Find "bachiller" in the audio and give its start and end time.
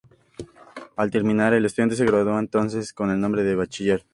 3.53-4.03